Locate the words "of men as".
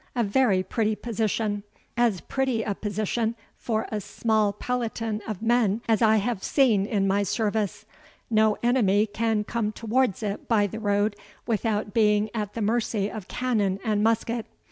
5.27-6.01